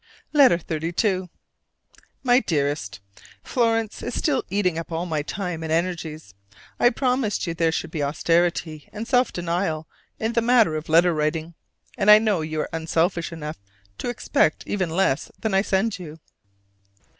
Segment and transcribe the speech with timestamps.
[0.33, 1.29] LETTER XXXII.
[2.23, 2.99] My Dearest:
[3.43, 6.33] Florence is still eating up all my time and energies:
[6.79, 9.87] I promised you there should be austerity and self denial
[10.17, 11.53] in the matter of letter writing:
[11.99, 13.57] and I know you are unselfish enough
[13.99, 16.17] to expect even less than I send you.